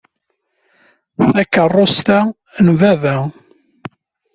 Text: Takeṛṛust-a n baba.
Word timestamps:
Takeṛṛust-a 1.31 2.19
n 2.65 2.67
baba. 2.79 3.15